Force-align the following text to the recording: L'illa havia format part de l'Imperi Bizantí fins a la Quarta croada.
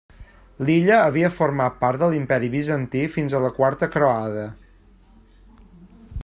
L'illa 0.67 0.95
havia 1.09 1.29
format 1.35 1.75
part 1.83 2.01
de 2.03 2.09
l'Imperi 2.13 2.49
Bizantí 2.55 3.03
fins 3.17 3.37
a 3.37 3.43
la 3.45 3.53
Quarta 3.59 3.93
croada. 3.97 4.47